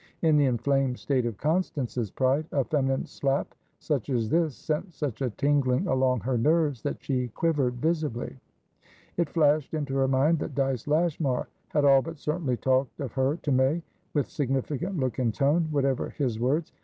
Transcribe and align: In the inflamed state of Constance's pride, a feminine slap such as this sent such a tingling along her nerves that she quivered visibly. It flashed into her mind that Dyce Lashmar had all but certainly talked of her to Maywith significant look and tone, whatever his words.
In 0.23 0.35
the 0.35 0.45
inflamed 0.45 0.97
state 0.97 1.27
of 1.27 1.37
Constance's 1.37 2.09
pride, 2.09 2.47
a 2.51 2.63
feminine 2.63 3.05
slap 3.05 3.53
such 3.77 4.09
as 4.09 4.31
this 4.31 4.55
sent 4.55 4.95
such 4.95 5.21
a 5.21 5.29
tingling 5.29 5.85
along 5.85 6.21
her 6.21 6.39
nerves 6.39 6.81
that 6.81 7.03
she 7.03 7.27
quivered 7.27 7.75
visibly. 7.75 8.35
It 9.17 9.29
flashed 9.29 9.75
into 9.75 9.93
her 9.97 10.07
mind 10.07 10.39
that 10.39 10.55
Dyce 10.55 10.87
Lashmar 10.87 11.49
had 11.67 11.85
all 11.85 12.01
but 12.01 12.17
certainly 12.17 12.57
talked 12.57 12.99
of 12.99 13.11
her 13.13 13.35
to 13.43 13.51
Maywith 13.51 14.25
significant 14.27 14.97
look 14.97 15.19
and 15.19 15.31
tone, 15.31 15.67
whatever 15.69 16.09
his 16.09 16.39
words. 16.39 16.71